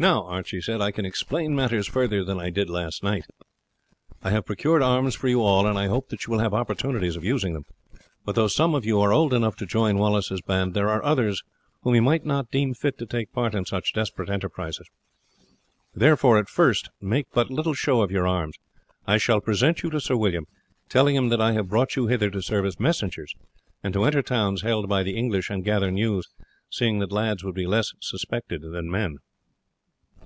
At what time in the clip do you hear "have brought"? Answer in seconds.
21.54-21.96